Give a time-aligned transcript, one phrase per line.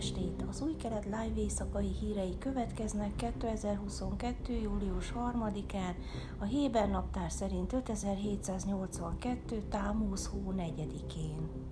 [0.00, 0.44] estét!
[0.48, 4.54] Az új kelet live éjszakai hírei következnek 2022.
[4.54, 5.94] július 3-án,
[6.38, 9.62] a Héber naptár szerint 5782.
[9.68, 11.69] támúz hó 4-én.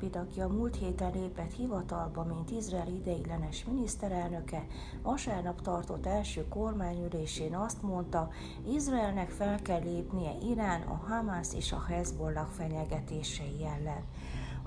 [0.00, 4.66] Lapid, aki a múlt héten lépett hivatalba, mint Izrael ideiglenes miniszterelnöke,
[5.02, 8.30] vasárnap tartott első kormányülésén azt mondta,
[8.72, 14.04] Izraelnek fel kell lépnie Irán, a Hamas és a Hezbollah fenyegetései ellen.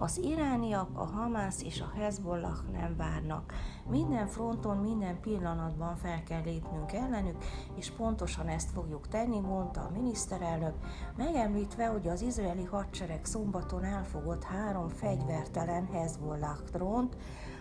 [0.01, 3.53] Az irániak, a Hamász és a Hezbollah nem várnak.
[3.89, 7.43] Minden fronton, minden pillanatban fel kell lépnünk ellenük,
[7.75, 10.73] és pontosan ezt fogjuk tenni, mondta a miniszterelnök,
[11.17, 14.89] megemlítve, hogy az izraeli hadsereg szombaton elfogott három
[15.31, 17.15] fegyvertelen Hezbollah drónt,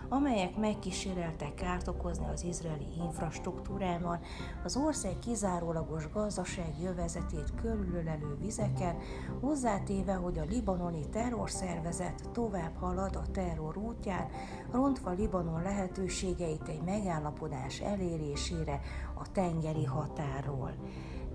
[0.09, 4.19] amelyek megkíséreltek kárt okozni az izraeli infrastruktúrában,
[4.63, 8.95] az ország kizárólagos gazdasági jövezetét körülölelő vizeken,
[9.39, 14.27] hozzátéve, hogy a libanoni terrorszervezet tovább halad a terror útján,
[14.71, 18.79] rontva Libanon lehetőségeit egy megállapodás elérésére
[19.13, 20.71] a tengeri határról.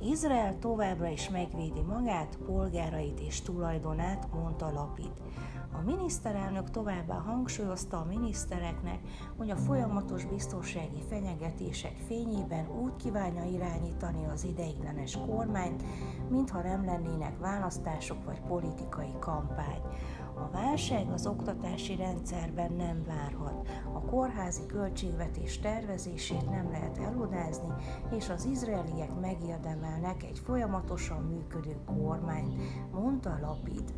[0.03, 5.13] Izrael továbbra is megvédi magát, polgárait és tulajdonát, mondta Lapid.
[5.73, 8.99] A miniszterelnök továbbá hangsúlyozta a minisztereknek,
[9.37, 15.83] hogy a folyamatos biztonsági fenyegetések fényében úgy kívánja irányítani az ideiglenes kormányt,
[16.29, 19.83] mintha nem lennének választások vagy politikai kampány.
[20.39, 23.69] A válság az oktatási rendszerben nem várhat.
[23.93, 27.73] A kórházi költségvetés tervezését nem lehet elodázni,
[28.17, 32.55] és az izraeliek megérdemelnek egy folyamatosan működő kormányt,
[32.93, 33.95] mondta Lapid.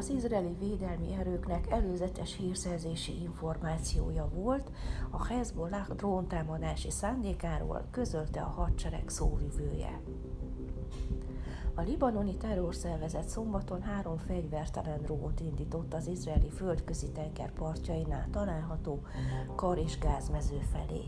[0.00, 4.70] Az izraeli védelmi erőknek előzetes hírszerzési információja volt
[5.10, 10.00] a Hezbollah dróntámadási szándékáról, közölte a hadsereg szóvivője.
[11.74, 19.02] A libanoni terrorszervezet szombaton három fegyvertelen drót indított az izraeli földközi tenger partjainál található
[19.54, 21.02] kar- és gázmező felé.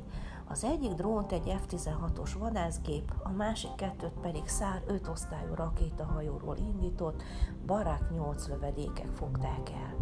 [0.52, 7.22] Az egyik drónt egy F-16-os vadászgép, a másik kettőt pedig szár 5 osztályú rakétahajóról indított,
[7.66, 9.94] Barak 8 lövedékek fogták el.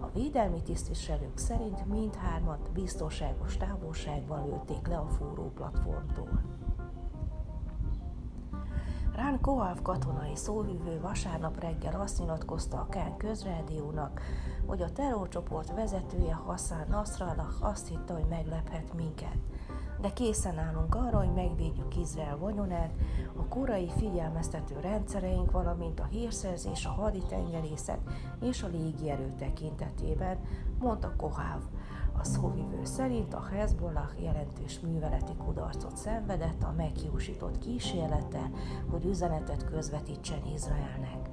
[0.00, 6.40] A védelmi tisztviselők szerint mindhármat biztonságos távolságban lőtték le a forró platformtól.
[9.14, 14.20] Rán Kohav katonai szóvivő vasárnap reggel azt nyilatkozta a Kán közrádiónak,
[14.66, 19.38] hogy a terrorcsoport vezetője Hassan Nasrallah azt hitte, hogy meglephet minket
[20.00, 22.90] de készen állunk arra, hogy megvédjük Izrael vagyonát,
[23.36, 28.00] a korai figyelmeztető rendszereink, valamint a hírszerzés, a haditengerészet
[28.40, 30.38] és a légierő tekintetében,
[30.78, 31.60] mondta Koháv.
[32.20, 38.50] A szóvivő szerint a Hezbollah jelentős műveleti kudarcot szenvedett a meghiúsított kísérlete,
[38.90, 41.28] hogy üzenetet közvetítsen Izraelnek.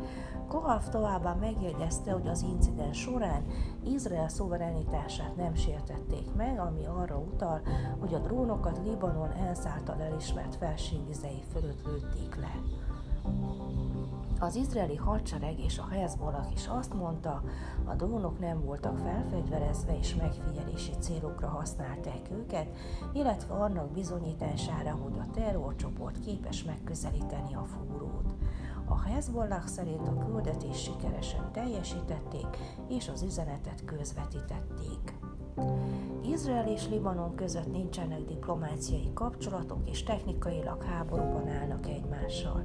[0.47, 3.43] Kohav továbbá megjegyezte, hogy az incidens során
[3.83, 7.61] Izrael szuverenitását nem sértették meg, ami arra utal,
[7.99, 12.61] hogy a drónokat Libanon ENSZ által elismert felségvizei fölött lőtték le.
[14.43, 17.43] Az izraeli hadsereg és a Hezbollah is azt mondta,
[17.85, 22.67] a drónok nem voltak felfegyverezve és megfigyelési célokra használták őket,
[23.13, 28.33] illetve annak bizonyítására, hogy a terrorcsoport képes megközelíteni a fúrót.
[28.85, 32.57] A Hezbollah szerint a küldetés sikeresen teljesítették,
[32.89, 35.17] és az üzenetet közvetítették.
[36.25, 42.63] Izrael és Libanon között nincsenek diplomáciai kapcsolatok, és technikailag háborúban állnak egymással.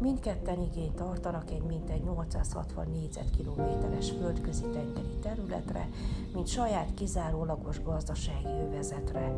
[0.00, 5.88] Mindketten igényt tartanak egy mintegy 860 négyzetkilométeres földközi tengeri területre,
[6.34, 9.34] mint saját kizárólagos gazdasági övezetre.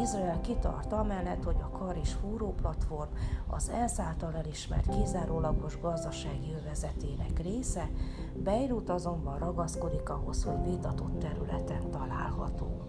[0.00, 3.10] Izrael kitart amellett, hogy a kar és fúró platform
[3.46, 7.88] az ENSZ által elismert kizárólagos gazdasági övezetének része,
[8.34, 12.80] Beirut azonban ragaszkodik ahhoz, hogy vitatott területen található.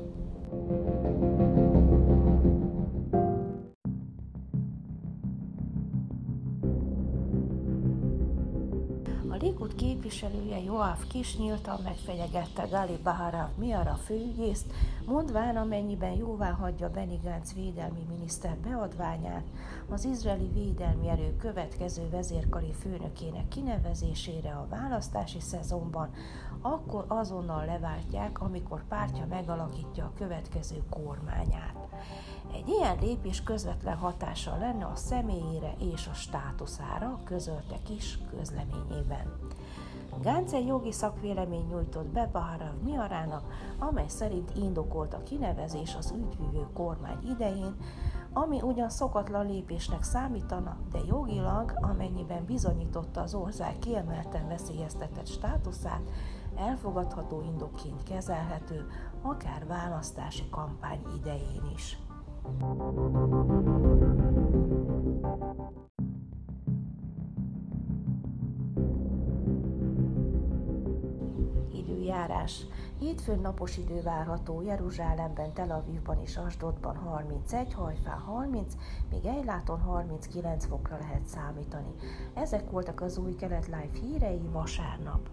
[9.62, 14.74] Likud képviselője Joáv Kis nyíltan megfenyegette Gali Baharav Miara főügyészt,
[15.06, 19.44] mondván amennyiben jóvá hagyja Benny Gantz védelmi miniszter beadványát,
[19.90, 26.10] az izraeli védelmi erő következő vezérkari főnökének kinevezésére a választási szezonban,
[26.62, 31.76] akkor azonnal leváltják, amikor pártja megalakítja a következő kormányát.
[32.54, 39.51] Egy ilyen lépés közvetlen hatással lenne a személyére és a státuszára, közölte kis közleményében.
[40.22, 43.44] Gánc egy jogi szakvélemény nyújtott be Baharav Miarának,
[43.80, 47.76] amely szerint indokolt a kinevezés az ügyvívő kormány idején,
[48.34, 56.02] ami ugyan szokatlan lépésnek számítana, de jogilag, amennyiben bizonyította az ország kiemelten veszélyeztetett státuszát,
[56.56, 58.88] elfogadható indokként kezelhető,
[59.22, 61.98] akár választási kampány idején is.
[72.12, 72.66] Időjárás.
[73.00, 78.74] Hétfőn napos idő várható Jeruzsálemben, Tel Avivban és Asdodban 31, Hajfán 30,
[79.10, 81.96] még Ejláton 39 fokra lehet számítani.
[82.34, 85.30] Ezek voltak az új kelet live hírei vasárnap.